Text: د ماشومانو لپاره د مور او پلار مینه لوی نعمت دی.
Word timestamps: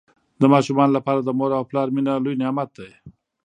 د 0.41 0.43
ماشومانو 0.53 0.95
لپاره 0.97 1.19
د 1.21 1.29
مور 1.39 1.51
او 1.57 1.63
پلار 1.69 1.87
مینه 1.95 2.13
لوی 2.23 2.35
نعمت 2.41 2.69
دی. 2.77 2.91